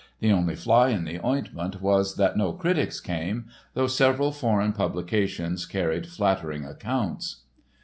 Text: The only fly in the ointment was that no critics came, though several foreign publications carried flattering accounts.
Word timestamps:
The 0.19 0.31
only 0.31 0.55
fly 0.55 0.89
in 0.89 1.03
the 1.03 1.23
ointment 1.23 1.79
was 1.79 2.15
that 2.15 2.35
no 2.35 2.53
critics 2.53 2.99
came, 2.99 3.45
though 3.75 3.85
several 3.85 4.31
foreign 4.31 4.73
publications 4.73 5.67
carried 5.67 6.07
flattering 6.07 6.65
accounts. 6.65 7.41